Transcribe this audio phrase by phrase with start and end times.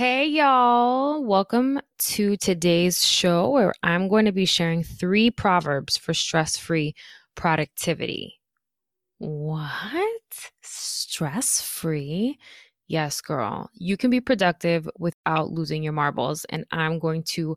[0.00, 1.22] Hey, y'all.
[1.22, 6.94] Welcome to today's show where I'm going to be sharing three proverbs for stress free
[7.34, 8.40] productivity.
[9.18, 10.22] What?
[10.62, 12.38] Stress free?
[12.88, 13.68] Yes, girl.
[13.74, 16.46] You can be productive without losing your marbles.
[16.46, 17.54] And I'm going to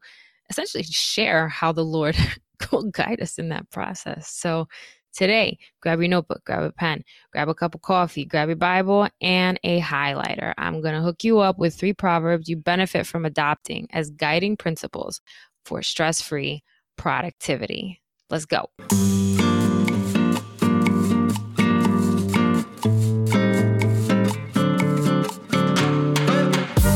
[0.49, 2.17] essentially share how the Lord
[2.73, 4.27] will guide us in that process.
[4.27, 4.67] So
[5.14, 9.07] Today, grab your notebook, grab a pen, grab a cup of coffee, grab your Bible,
[9.21, 10.54] and a highlighter.
[10.57, 14.57] I'm going to hook you up with three proverbs you benefit from adopting as guiding
[14.57, 15.21] principles
[15.66, 16.63] for stress free
[16.98, 18.02] productivity.
[18.31, 18.71] Let's go.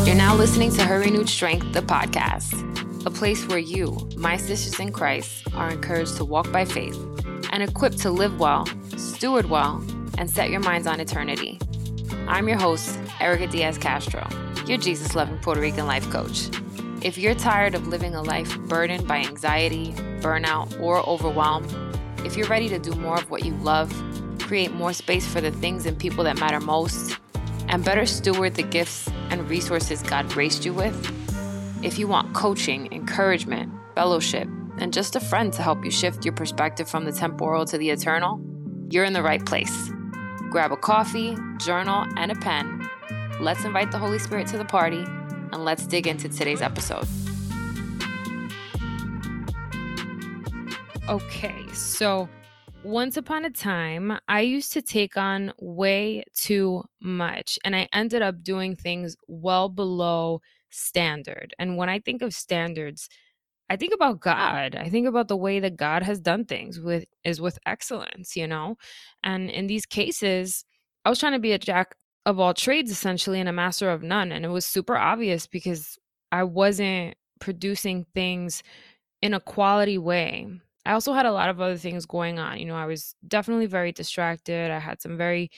[0.06, 2.77] You're now listening to Her Renewed Strength, the podcast,
[3.08, 7.00] a place where you, my sisters in Christ, are encouraged to walk by faith
[7.54, 8.66] and equipped to live well,
[8.98, 9.82] steward well,
[10.18, 11.58] and set your minds on eternity.
[12.28, 14.28] I'm your host, Erica Diaz Castro,
[14.66, 16.50] your Jesus loving Puerto Rican life coach.
[17.02, 21.66] If you're tired of living a life burdened by anxiety, burnout, or overwhelm,
[22.26, 23.90] if you're ready to do more of what you love,
[24.42, 27.18] create more space for the things and people that matter most,
[27.70, 31.17] and better steward the gifts and resources God graced you with,
[31.84, 34.48] if you want coaching, encouragement, fellowship,
[34.80, 37.90] and just a friend to help you shift your perspective from the temporal to the
[37.92, 38.42] eternal,
[38.90, 39.92] you're in the right place.
[40.50, 42.90] Grab a coffee, journal, and a pen.
[43.40, 45.04] Let's invite the Holy Spirit to the party,
[45.52, 47.08] and let's dig into today's episode.
[51.08, 52.28] Okay, so
[52.84, 58.24] once upon a time, I used to take on way too much, and I ended
[58.24, 61.54] up doing things well below standard.
[61.60, 63.10] And when I think of standards,
[63.70, 64.76] I think about God.
[64.76, 68.48] I think about the way that God has done things with is with excellence, you
[68.48, 68.78] know?
[69.24, 70.64] And in these cases,
[71.04, 71.96] I was trying to be a jack
[72.26, 74.32] of all trades essentially and a master of none.
[74.32, 75.98] And it was super obvious because
[76.32, 78.64] I wasn't producing things
[79.22, 80.48] in a quality way.
[80.86, 82.60] I also had a lot of other things going on.
[82.60, 84.72] You know, I was definitely very distracted.
[84.72, 85.52] I had some very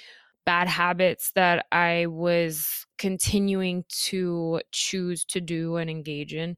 [0.46, 6.58] bad habits that I was continuing to choose to do and engage in.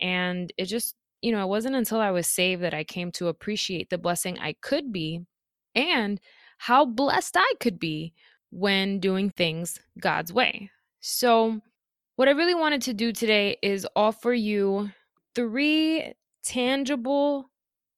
[0.00, 3.28] And it just, you know, it wasn't until I was saved that I came to
[3.28, 5.22] appreciate the blessing I could be
[5.74, 6.20] and
[6.58, 8.12] how blessed I could be
[8.50, 10.70] when doing things God's way.
[11.00, 11.60] So,
[12.16, 14.90] what I really wanted to do today is offer you
[15.34, 16.12] three
[16.44, 17.50] tangible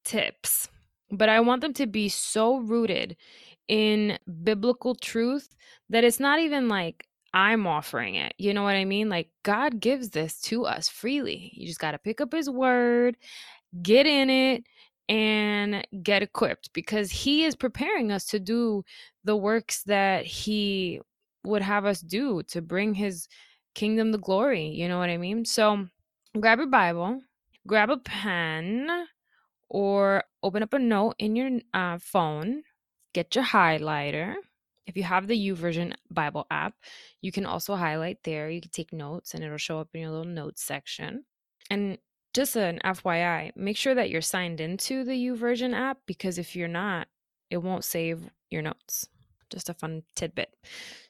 [0.04, 0.68] tips,
[1.10, 3.16] but I want them to be so rooted
[3.68, 5.48] in biblical truth
[5.90, 8.34] that it's not even like I'm offering it.
[8.38, 9.08] You know what I mean?
[9.08, 11.50] Like God gives this to us freely.
[11.54, 13.16] You just got to pick up his word,
[13.82, 14.64] get in it,
[15.08, 18.84] and get equipped because he is preparing us to do
[19.24, 21.00] the works that he
[21.44, 23.28] would have us do to bring his
[23.74, 24.68] kingdom the glory.
[24.68, 25.44] You know what I mean?
[25.44, 25.86] So
[26.38, 27.20] grab your Bible,
[27.66, 29.06] grab a pen,
[29.68, 32.62] or open up a note in your uh, phone,
[33.12, 34.34] get your highlighter
[34.86, 36.74] if you have the YouVersion Bible app,
[37.20, 38.50] you can also highlight there.
[38.50, 41.24] You can take notes and it'll show up in your little notes section.
[41.70, 41.98] And
[42.34, 46.68] just an FYI, make sure that you're signed into the YouVersion app because if you're
[46.68, 47.08] not,
[47.50, 49.08] it won't save your notes.
[49.50, 50.54] Just a fun tidbit.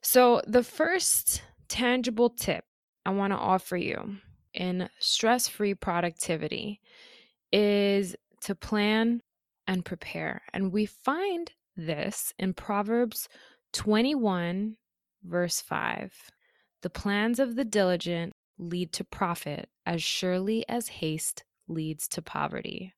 [0.03, 2.65] So, the first tangible tip
[3.07, 4.17] I want to offer you
[4.53, 6.81] in stress free productivity
[7.53, 9.23] is to plan
[9.69, 10.43] and prepare.
[10.53, 13.29] And we find this in Proverbs
[13.73, 14.77] 21,
[15.25, 16.13] verse 5
[16.83, 22.93] The plans of the diligent lead to profit as surely as haste leads to poverty.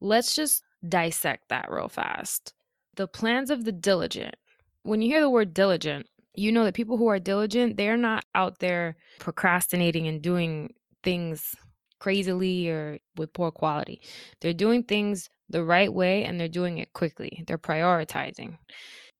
[0.00, 2.52] Let's just dissect that real fast.
[2.96, 4.34] The plans of the diligent.
[4.82, 8.24] When you hear the word diligent, you know that people who are diligent, they're not
[8.34, 11.54] out there procrastinating and doing things
[12.00, 14.00] crazily or with poor quality.
[14.40, 17.44] They're doing things the right way and they're doing it quickly.
[17.46, 18.56] They're prioritizing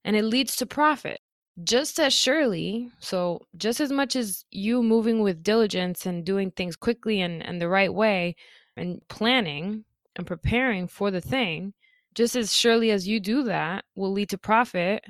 [0.05, 1.21] and it leads to profit.
[1.65, 6.77] Just as surely, so just as much as you moving with diligence and doing things
[6.77, 8.37] quickly and, and the right way
[8.77, 9.85] and planning
[10.17, 11.75] and preparing for the thing,
[12.15, 15.05] just as surely as you do that will lead to profit,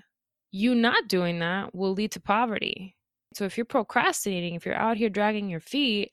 [0.50, 2.96] you not doing that will lead to poverty.
[3.34, 6.10] So if you're procrastinating, if you're out here dragging your feet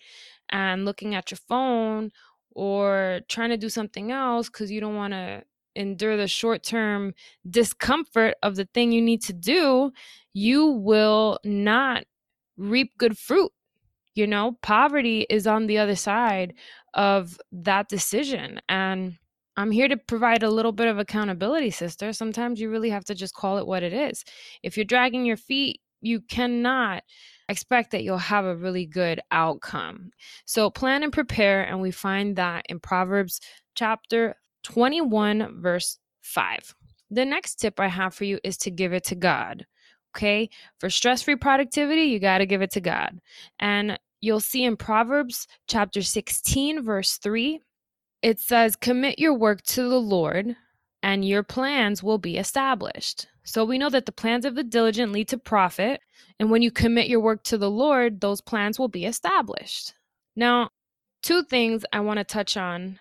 [0.50, 2.12] and looking at your phone
[2.56, 5.44] or trying to do something else because you don't want to
[5.75, 7.13] endure the short term
[7.50, 9.92] discomfort of the thing you need to do,
[10.34, 12.04] you will not
[12.57, 13.51] reap good fruit.
[14.16, 16.54] You know, poverty is on the other side
[16.94, 18.60] of that decision.
[18.68, 19.18] And
[19.56, 22.12] I'm here to provide a little bit of accountability, sister.
[22.13, 24.24] Sometimes you really have to just call it what it is.
[24.63, 27.04] If you're dragging your feet, you cannot
[27.50, 30.12] expect that you'll have a really good outcome.
[30.46, 31.63] So plan and prepare.
[31.63, 33.42] And we find that in Proverbs
[33.75, 36.75] chapter 21, verse 5.
[37.12, 39.66] The next tip I have for you is to give it to God.
[40.16, 40.50] Okay.
[40.80, 43.19] For stress free productivity, you got to give it to God.
[43.60, 47.62] And you'll see in Proverbs chapter 16, verse 3,
[48.22, 50.56] it says, Commit your work to the Lord,
[51.02, 53.28] and your plans will be established.
[53.50, 56.01] So we know that the plans of the diligent lead to profit.
[56.40, 59.96] And when you commit your work to the Lord, those plans will be established.
[60.36, 60.69] Now,
[61.24, 63.00] two things I want to touch on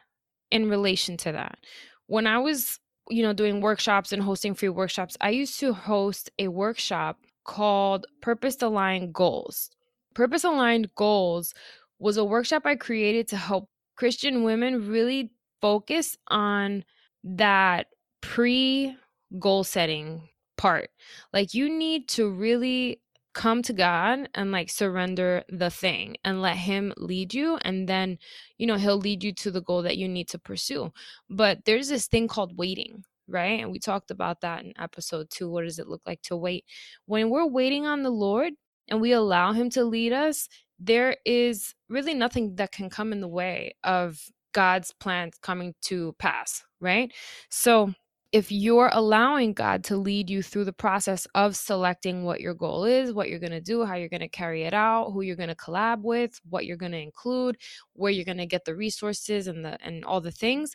[0.50, 1.58] in relation to that.
[2.06, 2.80] When I was,
[3.10, 8.06] you know, doing workshops and hosting free workshops, I used to host a workshop called
[8.22, 9.68] Purpose Aligned Goals.
[10.14, 11.52] Purpose Aligned Goals
[11.98, 15.30] was a workshop I created to help Christian women really
[15.60, 16.86] focus on
[17.22, 17.88] that
[18.22, 18.96] pre
[19.38, 20.22] goal setting
[20.58, 20.90] part.
[21.32, 23.00] Like you need to really
[23.34, 28.18] come to God and like surrender the thing and let him lead you and then
[28.58, 30.92] you know he'll lead you to the goal that you need to pursue.
[31.30, 33.60] But there's this thing called waiting, right?
[33.60, 35.48] And we talked about that in episode 2.
[35.48, 36.64] What does it look like to wait?
[37.06, 38.54] When we're waiting on the Lord
[38.88, 40.48] and we allow him to lead us,
[40.80, 44.20] there is really nothing that can come in the way of
[44.52, 47.12] God's plans coming to pass, right?
[47.50, 47.92] So
[48.30, 52.84] if you're allowing God to lead you through the process of selecting what your goal
[52.84, 55.36] is, what you're going to do, how you're going to carry it out, who you're
[55.36, 57.56] going to collab with, what you're going to include,
[57.94, 60.74] where you're going to get the resources and the and all the things,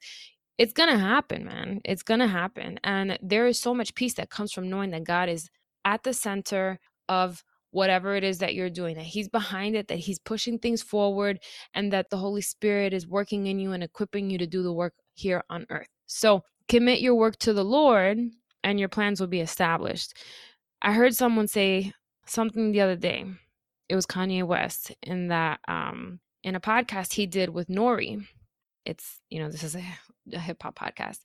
[0.57, 1.81] it's going to happen, man.
[1.85, 2.79] It's going to happen.
[2.83, 5.50] And there is so much peace that comes from knowing that God is
[5.85, 6.79] at the center
[7.09, 10.81] of whatever it is that you're doing, that He's behind it, that He's pushing things
[10.81, 11.39] forward,
[11.73, 14.73] and that the Holy Spirit is working in you and equipping you to do the
[14.73, 15.88] work here on earth.
[16.05, 18.18] So, commit your work to the Lord
[18.63, 20.13] and your plans will be established.
[20.81, 21.94] I heard someone say
[22.25, 23.25] something the other day.
[23.89, 28.25] It was Kanye West in that um in a podcast he did with Nori.
[28.86, 29.83] It's, you know, this is a,
[30.33, 31.19] a hip hop podcast.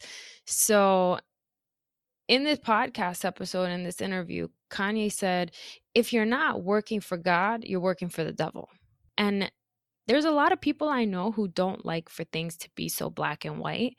[0.46, 1.18] So
[2.28, 5.52] in this podcast episode, in this interview, Kanye said,
[5.94, 8.68] if you're not working for God, you're working for the devil.
[9.16, 9.50] And
[10.06, 13.10] there's a lot of people I know who don't like for things to be so
[13.10, 13.96] black and white,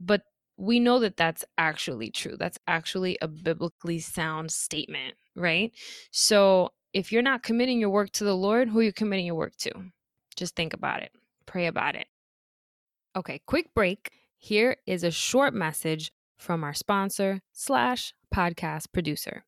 [0.00, 0.22] but
[0.56, 2.36] we know that that's actually true.
[2.38, 5.72] That's actually a biblically sound statement, right?
[6.10, 9.34] So if you're not committing your work to the Lord, who are you committing your
[9.34, 9.72] work to?
[10.36, 11.10] Just think about it,
[11.46, 12.06] pray about it.
[13.16, 14.10] Okay, quick break.
[14.38, 19.44] Here is a short message from our sponsor slash podcast producer.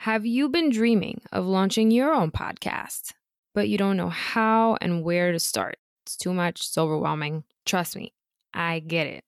[0.00, 3.12] Have you been dreaming of launching your own podcast,
[3.54, 5.78] but you don't know how and where to start?
[6.04, 7.44] It's too much, it's overwhelming.
[7.64, 8.12] Trust me,
[8.52, 9.24] I get it.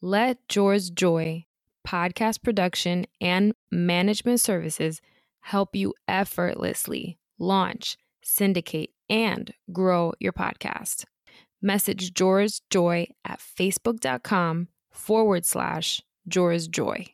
[0.00, 1.46] Let Jora's Joy
[1.84, 5.00] podcast production and management services
[5.40, 11.04] help you effortlessly launch, syndicate, and grow your podcast.
[11.60, 17.06] Message Jora's Joy at facebook.com forward slash Jora's Joy.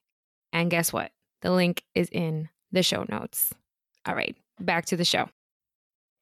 [0.52, 1.10] And guess what?
[1.40, 3.54] The link is in the show notes.
[4.04, 5.30] All right, back to the show.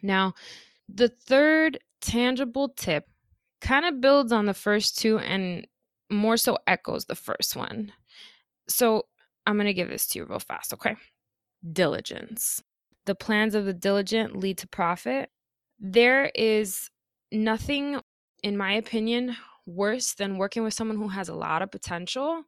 [0.00, 0.34] Now,
[0.88, 3.08] the third tangible tip
[3.60, 5.66] kind of builds on the first two and
[6.12, 7.92] more so echoes the first one.
[8.68, 9.06] So
[9.46, 10.96] I'm going to give this to you real fast, okay?
[11.72, 12.62] Diligence.
[13.06, 15.30] The plans of the diligent lead to profit.
[15.80, 16.90] There is
[17.32, 18.00] nothing,
[18.42, 22.44] in my opinion, worse than working with someone who has a lot of potential.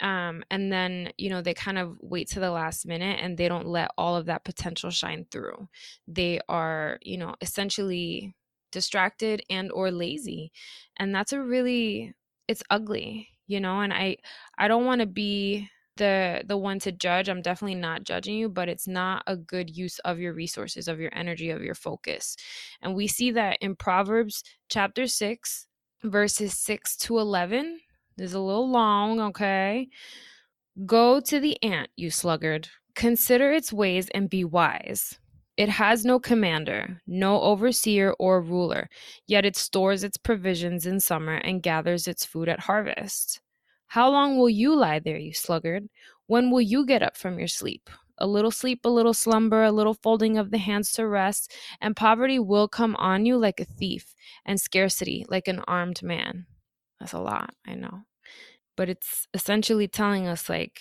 [0.00, 3.48] Um, and then, you know, they kind of wait to the last minute and they
[3.48, 5.68] don't let all of that potential shine through.
[6.06, 8.36] They are, you know, essentially
[8.70, 10.52] distracted and or lazy
[10.98, 12.14] and that's a really
[12.48, 14.16] it's ugly you know and i
[14.58, 18.48] i don't want to be the the one to judge i'm definitely not judging you
[18.48, 22.36] but it's not a good use of your resources of your energy of your focus
[22.82, 25.66] and we see that in proverbs chapter 6
[26.04, 27.80] verses 6 to 11
[28.16, 29.88] this is a little long okay?
[30.86, 35.18] Go to the ant you sluggard consider its ways and be wise
[35.58, 38.88] it has no commander, no overseer or ruler,
[39.26, 43.40] yet it stores its provisions in summer and gathers its food at harvest.
[43.88, 45.88] How long will you lie there, you sluggard?
[46.28, 47.90] When will you get up from your sleep?
[48.18, 51.96] A little sleep, a little slumber, a little folding of the hands to rest, and
[51.96, 54.14] poverty will come on you like a thief,
[54.46, 56.46] and scarcity like an armed man.
[57.00, 58.02] That's a lot, I know.
[58.76, 60.80] But it's essentially telling us, like,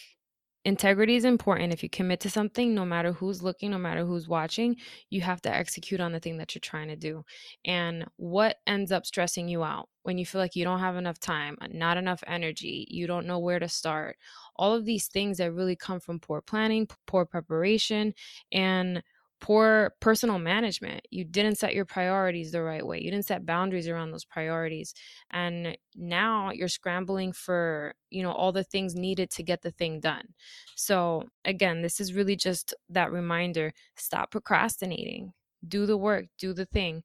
[0.65, 1.73] integrity is important.
[1.73, 4.75] If you commit to something no matter who's looking no matter who's watching
[5.09, 7.23] you have to execute on the thing that you're trying to do.
[7.65, 9.89] And what ends up stressing you out?
[10.03, 13.27] When you feel like you don't have enough time uh, not enough energy you don't
[13.27, 14.17] know where to start.
[14.55, 18.13] All of these things that really come from poor planning poor preparation
[18.51, 19.01] and
[19.39, 21.01] poor personal management.
[21.11, 22.99] You didn't set your priorities the right way.
[22.99, 24.93] You didn't set boundaries around those priorities.
[25.31, 29.99] And now you're scrambling for, you know, all the things needed to get the thing
[29.99, 30.33] done.
[30.75, 35.33] So, again, this is really just that reminder stop procrastinating.
[35.67, 37.03] Do the work, do the thing,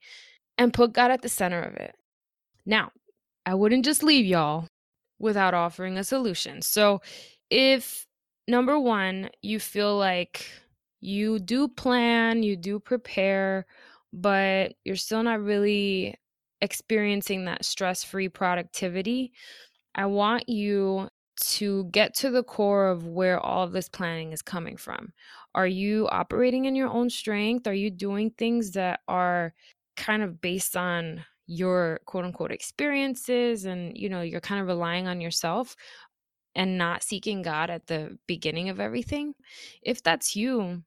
[0.58, 1.94] and put God at the center of it.
[2.64, 2.92] Now,
[3.44, 4.68] I wouldn't just leave y'all
[5.18, 6.62] without offering a solution.
[6.62, 7.00] So,
[7.50, 8.06] if
[8.48, 10.46] number 1, you feel like
[11.02, 13.66] you do plan, you do prepare,
[14.12, 16.16] but you're still not really
[16.62, 19.32] experiencing that stress free productivity,
[19.94, 21.08] I want you
[21.40, 25.12] to get to the core of where all of this planning is coming from.
[25.54, 27.66] Are you operating in your own strength?
[27.66, 29.52] Are you doing things that are
[29.96, 35.08] kind of based on your quote unquote experiences and you know you're kind of relying
[35.08, 35.76] on yourself
[36.54, 39.34] and not seeking God at the beginning of everything
[39.82, 40.82] if that's you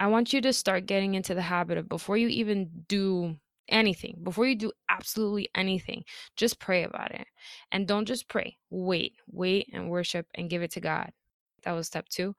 [0.00, 3.36] I want you to start getting into the habit of before you even do
[3.68, 6.04] anything, before you do absolutely anything,
[6.36, 7.26] just pray about it.
[7.70, 11.10] And don't just pray, wait, wait and worship and give it to God.
[11.64, 12.34] That was step two.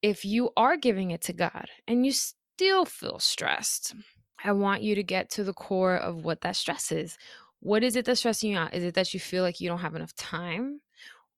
[0.00, 3.94] If you are giving it to God and you still feel stressed,
[4.42, 7.18] I want you to get to the core of what that stress is.
[7.60, 8.72] What is it that's stressing you out?
[8.72, 10.80] Is it that you feel like you don't have enough time?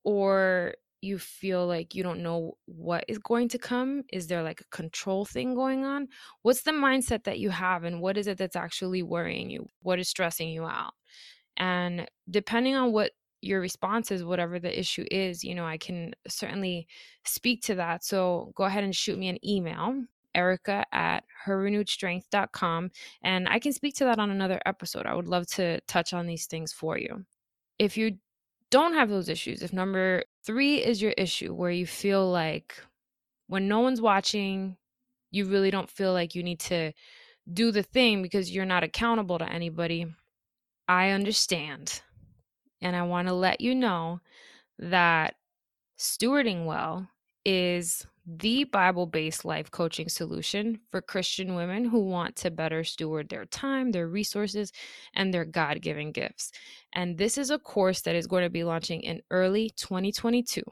[0.04, 4.02] Or you feel like you don't know what is going to come?
[4.12, 6.08] Is there like a control thing going on?
[6.42, 9.66] What's the mindset that you have, and what is it that's actually worrying you?
[9.82, 10.92] What is stressing you out?
[11.56, 16.12] And depending on what your response is, whatever the issue is, you know, I can
[16.28, 16.86] certainly
[17.24, 18.04] speak to that.
[18.04, 20.02] So go ahead and shoot me an email,
[20.34, 22.90] Erica at herrenewedstrength.com,
[23.22, 25.06] and I can speak to that on another episode.
[25.06, 27.24] I would love to touch on these things for you.
[27.78, 28.18] If you
[28.70, 32.80] don't have those issues, if number three is your issue where you feel like
[33.46, 34.76] when no one's watching,
[35.30, 36.92] you really don't feel like you need to
[37.52, 40.06] do the thing because you're not accountable to anybody,
[40.88, 42.02] I understand.
[42.80, 44.20] And I want to let you know
[44.78, 45.34] that
[45.98, 47.08] stewarding well
[47.44, 53.28] is the Bible based life coaching solution for Christian women who want to better steward
[53.28, 54.72] their time, their resources,
[55.14, 56.52] and their God given gifts.
[56.92, 60.62] And this is a course that is going to be launching in early 2022.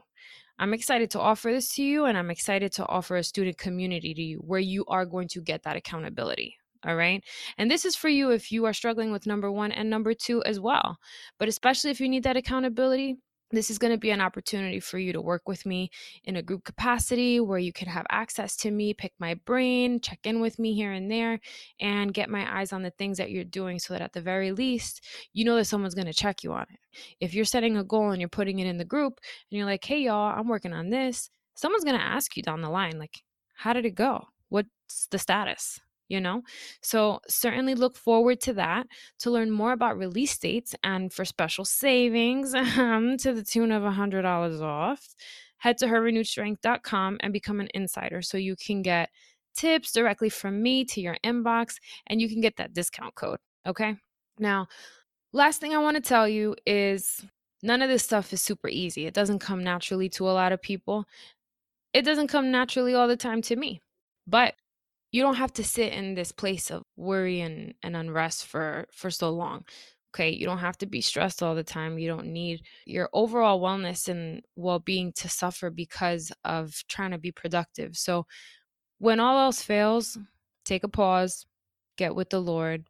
[0.59, 4.13] I'm excited to offer this to you, and I'm excited to offer a student community
[4.13, 6.57] to you where you are going to get that accountability.
[6.85, 7.23] All right.
[7.57, 10.41] And this is for you if you are struggling with number one and number two
[10.43, 10.97] as well.
[11.37, 13.17] But especially if you need that accountability,
[13.51, 15.89] this is going to be an opportunity for you to work with me
[16.23, 20.19] in a group capacity where you can have access to me, pick my brain, check
[20.23, 21.39] in with me here and there,
[21.79, 24.51] and get my eyes on the things that you're doing so that at the very
[24.51, 25.03] least,
[25.33, 26.79] you know that someone's going to check you on it.
[27.19, 29.83] If you're setting a goal and you're putting it in the group and you're like,
[29.83, 33.23] hey, y'all, I'm working on this, someone's going to ask you down the line, like,
[33.55, 34.27] how did it go?
[34.49, 35.79] What's the status?
[36.09, 36.41] You know?
[36.81, 38.87] So certainly look forward to that
[39.19, 43.83] to learn more about release dates and for special savings um, to the tune of
[43.83, 45.15] $100 off.
[45.57, 49.09] Head to herrenewedstrength.com and become an insider so you can get
[49.55, 51.75] tips directly from me to your inbox
[52.07, 53.39] and you can get that discount code.
[53.67, 53.95] Okay.
[54.39, 54.67] Now,
[55.33, 57.25] last thing I want to tell you is
[57.61, 59.05] none of this stuff is super easy.
[59.05, 61.05] It doesn't come naturally to a lot of people.
[61.93, 63.81] It doesn't come naturally all the time to me.
[64.27, 64.55] But
[65.11, 69.09] you don't have to sit in this place of worry and, and unrest for for
[69.09, 69.63] so long
[70.11, 70.31] okay?
[70.31, 74.07] You don't have to be stressed all the time you don't need your overall wellness
[74.07, 77.95] and well-being to suffer because of trying to be productive.
[77.95, 78.25] So
[78.97, 80.17] when all else fails
[80.65, 81.45] take a pause
[81.97, 82.85] get with the lord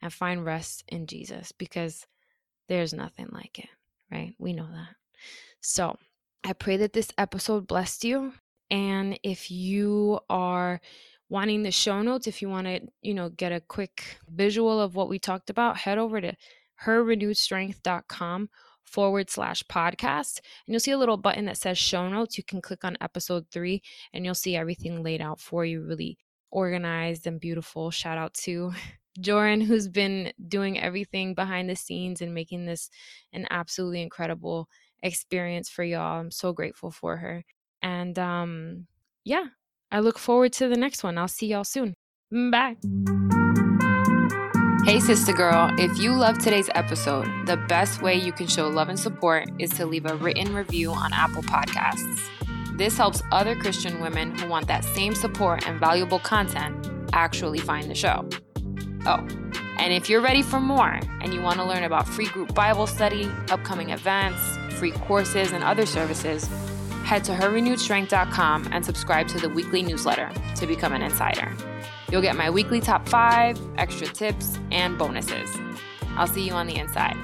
[0.00, 2.06] and find rest in jesus because
[2.68, 3.68] there's nothing like it
[4.10, 4.34] right?
[4.38, 4.96] We know that.
[5.60, 5.96] So
[6.44, 8.32] i pray that this episode blessed you
[8.70, 10.80] and if you are
[11.30, 14.96] wanting the show notes, if you want to, you know, get a quick visual of
[14.96, 16.34] what we talked about, head over to
[16.84, 18.50] herrenewedstrength.com
[18.82, 20.40] forward slash podcast.
[20.66, 22.36] And you'll see a little button that says show notes.
[22.36, 23.82] You can click on episode three
[24.12, 26.18] and you'll see everything laid out for you, really
[26.50, 27.90] organized and beautiful.
[27.90, 28.72] Shout out to
[29.20, 32.90] Joran, who's been doing everything behind the scenes and making this
[33.32, 34.68] an absolutely incredible
[35.02, 36.20] experience for y'all.
[36.20, 37.44] I'm so grateful for her.
[37.82, 38.86] And um,
[39.24, 39.46] yeah,
[39.92, 41.18] I look forward to the next one.
[41.18, 41.94] I'll see y'all soon.
[42.30, 42.76] Bye.
[44.84, 48.88] Hey, sister girl, if you love today's episode, the best way you can show love
[48.88, 52.20] and support is to leave a written review on Apple Podcasts.
[52.76, 57.90] This helps other Christian women who want that same support and valuable content actually find
[57.90, 58.28] the show.
[59.06, 59.26] Oh,
[59.78, 62.86] and if you're ready for more and you want to learn about free group Bible
[62.86, 64.40] study, upcoming events,
[64.78, 66.48] free courses, and other services,
[67.10, 71.52] head to herrenewedstrength.com and subscribe to the weekly newsletter to become an insider.
[72.08, 75.50] You'll get my weekly top five, extra tips, and bonuses.
[76.10, 77.16] I'll see you on the inside.